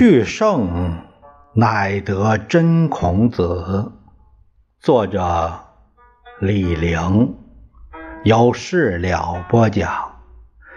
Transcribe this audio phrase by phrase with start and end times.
[0.00, 0.96] 去圣
[1.52, 3.92] 乃得真孔子，
[4.80, 5.52] 作者
[6.40, 7.34] 李陵，
[8.24, 9.90] 有事了播讲。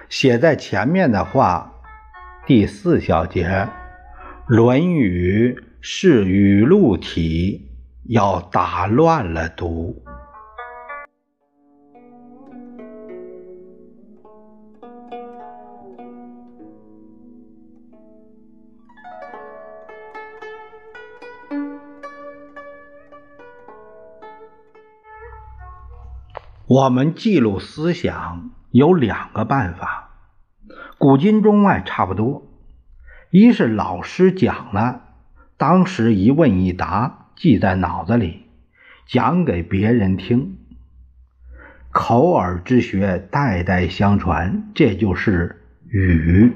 [0.09, 1.72] 写在前面的话，
[2.46, 3.48] 第四小节，
[4.46, 7.72] 《论语》是语录体，
[8.09, 10.03] 要打乱了读。
[26.66, 30.12] 我们记录思想有两个办法，
[30.98, 32.48] 古今中外差不多。
[33.31, 35.02] 一是老师讲了，
[35.58, 38.45] 当时一问一答，记在脑子里，
[39.06, 40.56] 讲给别人听，
[41.91, 46.53] 口耳之学代代相传，这就是语。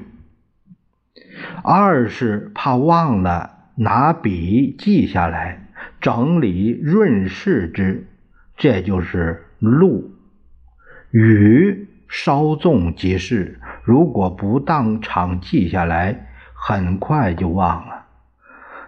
[1.62, 5.68] 二是怕忘了，拿笔记下来，
[6.00, 8.08] 整理润饰之，
[8.56, 9.44] 这就是。
[9.58, 10.12] 录
[11.10, 18.06] 语稍纵即逝，如果不当场记下来，很快就忘了。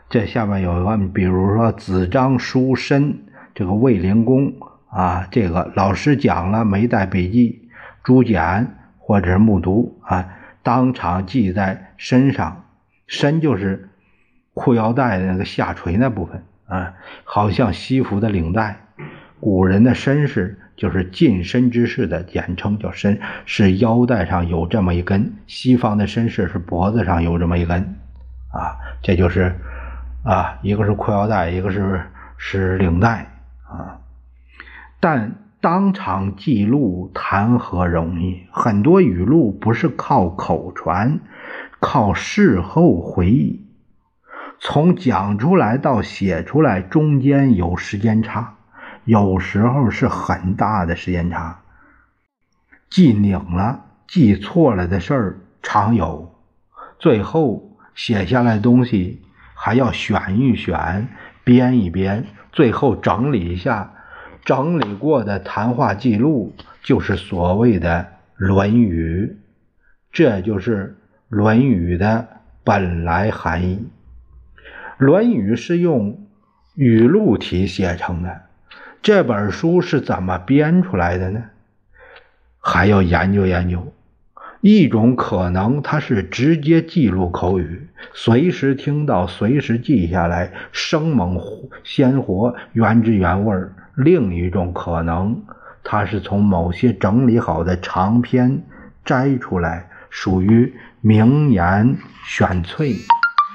[0.08, 3.18] 这下面有一个，比如说子张书申，
[3.54, 4.52] 这个卫灵公
[4.88, 7.68] 啊，这个老师讲了没带笔记，
[8.02, 10.28] 朱简或者是木读啊，
[10.62, 12.64] 当场记在身上。
[13.06, 13.88] 身就是
[14.54, 18.86] 裤腰带的那个下垂那部分啊，好像西服的领带。
[19.40, 27.80] 古人的绅士就是近身之士的简称，叫绅，是腰带上有这么一根；西方的绅士是脖子上有这么一根，
[28.52, 29.56] 啊，这就是
[30.24, 32.02] 啊，一个是裤腰带，一个是
[32.36, 33.30] 是领带
[33.66, 34.00] 啊。
[35.00, 38.42] 但当场记录谈何容易？
[38.50, 41.20] 很多语录不是靠口传，
[41.80, 43.64] 靠事后回忆，
[44.58, 48.56] 从讲出来到写出来，中间有时间差。
[49.10, 51.62] 有时候是很大的时间差，
[52.88, 56.32] 记拧了、记错了的事儿常有，
[57.00, 59.20] 最后写下来东西
[59.56, 61.08] 还要选一选、
[61.42, 63.92] 编一编，最后整理一下，
[64.44, 66.54] 整理过的谈话记录
[66.84, 68.02] 就是所谓的
[68.36, 69.26] 《论语》，
[70.12, 70.96] 这就是
[71.34, 72.28] 《论语》的
[72.62, 73.88] 本来含义。
[75.04, 76.28] 《论语》是用
[76.76, 78.42] 语录体写成的。
[79.02, 81.44] 这本书是怎么编出来的呢？
[82.58, 83.94] 还要研究研究。
[84.60, 91.40] 一种可能，它是直接记录口语，随时听到，随时记下来，生猛
[91.82, 95.44] 鲜活，原汁原味儿；另一种可能，
[95.82, 98.62] 它是从某些整理好的长篇
[99.02, 101.96] 摘出来，属于名言
[102.26, 102.96] 选粹；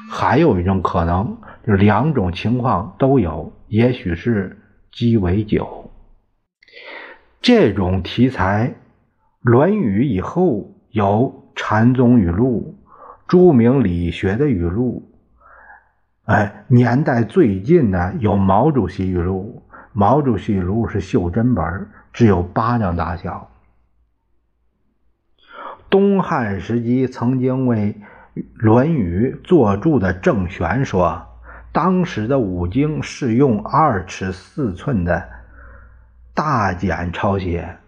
[0.09, 4.57] 还有一种可能，就是两种情况都有，也许是。
[4.95, 5.91] 鸡尾酒
[7.41, 8.69] 这种题材，
[9.41, 12.77] 《论语》以后有禅宗语录、
[13.27, 15.11] 著名理学的语录，
[16.23, 19.63] 哎，年代最近的有毛主席语录。
[19.91, 23.51] 毛主席语录是袖珍本，只有巴掌大小。
[25.89, 27.97] 东汉时期曾经为
[28.53, 31.34] 《论语》作注的郑玄说。
[31.75, 35.27] 当时的五经是用二尺四寸的
[36.33, 37.79] 大简抄写，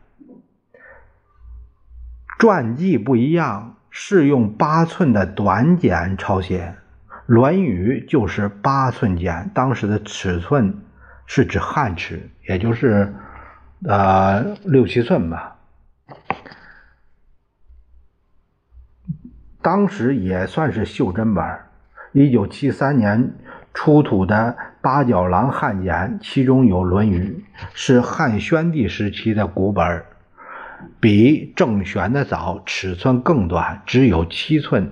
[2.38, 6.76] 传记不一样，是用八寸的短简抄写。
[7.28, 10.82] 《论语》就是八寸简，当时的尺寸
[11.26, 13.16] 是指汉尺，也就是
[13.86, 15.56] 呃六七寸吧。
[19.62, 21.60] 当时也算是袖珍本。
[22.12, 23.34] 一九七三年。
[23.78, 27.46] 出土的八角廊汉简，其中有《论语》，
[27.76, 30.04] 是汉宣帝时期的古本，
[31.00, 34.90] 比郑玄的早，尺寸更短，只有七寸。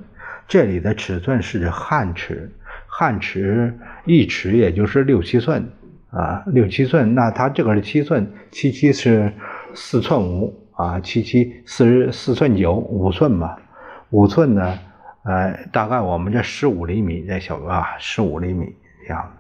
[0.48, 2.52] 这里的尺寸是汉尺，
[2.86, 5.68] 汉尺一尺也就是六七寸
[6.12, 7.16] 啊，六七寸。
[7.16, 9.34] 那它这个是七寸，七七是
[9.74, 13.56] 四寸五啊，七七四十四寸九，五寸嘛，
[14.12, 14.78] 五寸呢？
[15.26, 18.76] 呃，大概我们这十五厘米，这小啊，十五厘米
[19.08, 19.38] 这样。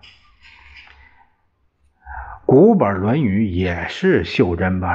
[2.48, 4.90] 古本《论语》也是袖珍本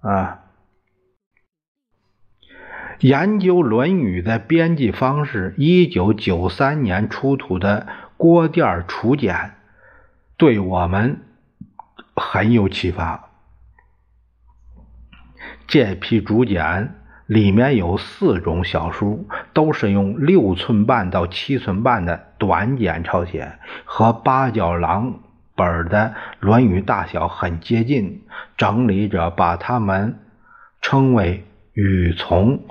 [0.00, 0.40] 啊。
[2.98, 7.86] 研究《论语》的编辑方式，一九九三年出土的
[8.18, 9.54] 郭店楚简，
[10.36, 11.22] 对我们
[12.14, 13.30] 很有启发。
[15.66, 16.99] 这批竹简
[17.30, 23.52] 里面有四种小书，都是用六寸半到七寸半的短简抄写，
[23.84, 25.20] 和八角狼
[25.54, 28.22] 本的《论语》大小很接近。
[28.56, 30.18] 整理者把它们
[30.82, 32.64] 称为语从，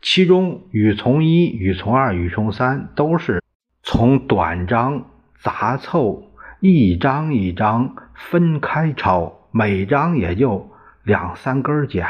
[0.00, 3.42] 其中《语从一》《语从二》《语从三》都是
[3.82, 5.06] 从短章
[5.42, 6.22] 杂凑，
[6.60, 10.70] 一章一章分开抄，每章也就
[11.02, 12.06] 两三根简。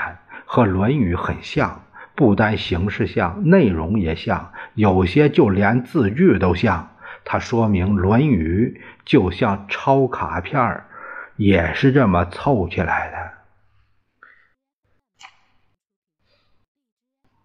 [0.50, 1.84] 和《论语》很像，
[2.14, 6.96] 不单形式像，内容也像，有些就连字句都像。
[7.22, 10.86] 它说明《论语》就像抄卡片儿
[11.36, 13.10] 也是这么凑起来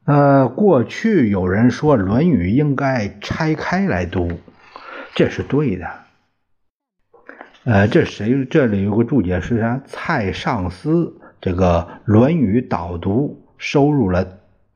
[0.06, 0.14] 的。
[0.14, 4.40] 呃，过去有人说《论语》应该拆开来读，
[5.14, 5.88] 这是对的。
[7.66, 8.46] 呃，这谁？
[8.46, 9.82] 这里有个注解是啥？
[9.86, 11.20] 蔡尚思。
[11.44, 14.25] 这个《论语导读》收入了《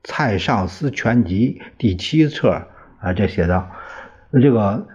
[0.04, 2.66] 蔡尚思全集》第七册
[3.00, 3.70] 啊，这写的：
[4.32, 4.86] 这个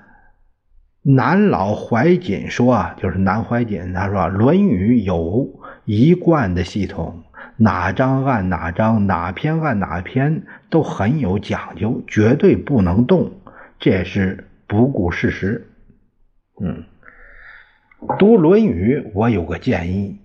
[1.01, 7.23] 南老怀瑾说啊，就是南怀瑾，他说《论语》有一贯的系统，
[7.57, 13.31] 哪章按哪章，哪篇按哪篇，都很有讲究，绝对不能动，
[13.79, 15.71] 这是不顾事实。
[16.61, 16.83] 嗯，
[18.19, 20.19] 读《论语》，我有个建议。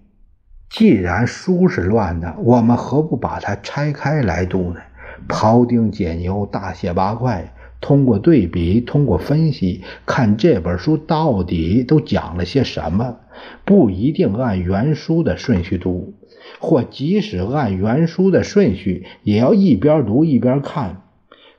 [0.71, 4.81] 既然书是乱的，我们何不把它拆开来读呢？
[5.27, 13.17] 庖丁解牛，大卸八块，通过对比，通过分析，看这本书到底都讲了些什么。
[13.65, 16.15] 不一定按原书的顺序读，
[16.59, 21.03] 或即使按原书的顺序，也要一边读一边看，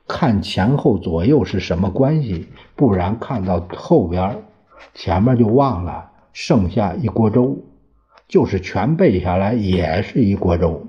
[0.06, 2.48] 看前后左右是什么关系。
[2.76, 4.42] 不然看到后边，
[4.94, 7.58] 前面就忘了，剩下一锅粥。
[8.30, 10.86] 就是全背下来也是一锅粥。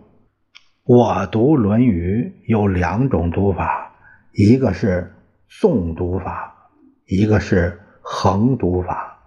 [0.83, 3.95] 我读《论语》有两种读法，
[4.33, 5.11] 一个是
[5.49, 6.69] 纵读法，
[7.07, 9.17] 一个是横读法。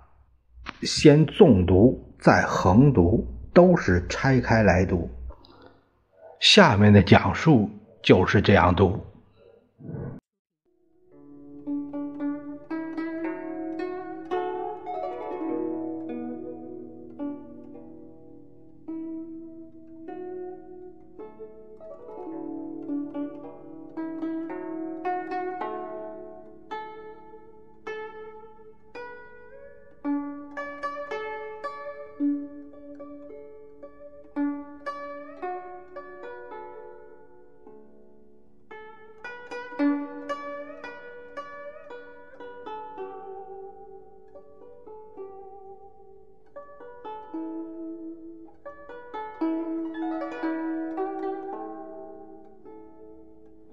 [0.82, 5.10] 先纵读，再横读，都是拆开来读。
[6.38, 7.68] 下面的讲述
[8.00, 9.04] 就是这样读。